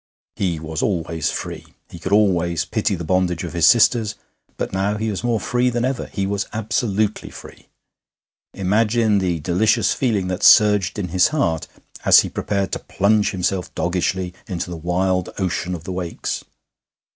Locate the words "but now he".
4.57-5.11